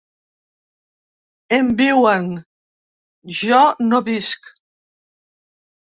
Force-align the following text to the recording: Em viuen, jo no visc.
Em 1.59 1.69
viuen, 1.83 2.27
jo 3.45 3.63
no 3.93 4.05
visc. 4.11 4.55